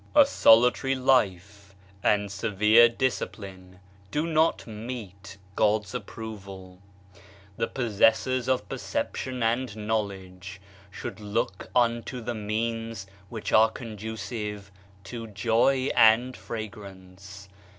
[0.15, 6.81] "A solitary life and severe discipline do not meet (God's) approval.
[7.57, 10.59] The pos sessorsof perceptionjand knowledge
[10.89, 14.71] should look unto the means which are conducive
[15.03, 17.47] to joy and fragrance.